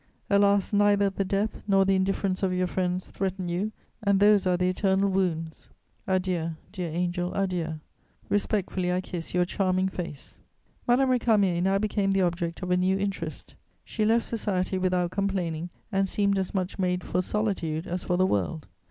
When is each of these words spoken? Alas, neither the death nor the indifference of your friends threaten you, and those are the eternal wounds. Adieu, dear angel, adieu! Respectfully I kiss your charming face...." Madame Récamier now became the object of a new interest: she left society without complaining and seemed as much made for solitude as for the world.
Alas, 0.31 0.73
neither 0.73 1.11
the 1.11 1.23
death 1.23 1.61
nor 1.67 1.85
the 1.85 1.93
indifference 1.93 2.41
of 2.41 2.51
your 2.51 2.65
friends 2.65 3.07
threaten 3.09 3.47
you, 3.47 3.71
and 4.01 4.19
those 4.19 4.47
are 4.47 4.57
the 4.57 4.67
eternal 4.67 5.07
wounds. 5.07 5.69
Adieu, 6.07 6.53
dear 6.71 6.89
angel, 6.89 7.31
adieu! 7.35 7.79
Respectfully 8.27 8.91
I 8.91 8.99
kiss 9.01 9.35
your 9.35 9.45
charming 9.45 9.89
face...." 9.89 10.39
Madame 10.87 11.11
Récamier 11.11 11.61
now 11.61 11.77
became 11.77 12.09
the 12.13 12.23
object 12.23 12.63
of 12.63 12.71
a 12.71 12.77
new 12.77 12.97
interest: 12.97 13.53
she 13.85 14.03
left 14.03 14.25
society 14.25 14.79
without 14.79 15.11
complaining 15.11 15.69
and 15.91 16.09
seemed 16.09 16.39
as 16.39 16.51
much 16.51 16.79
made 16.79 17.03
for 17.03 17.21
solitude 17.21 17.85
as 17.85 18.03
for 18.03 18.17
the 18.17 18.25
world. 18.25 18.65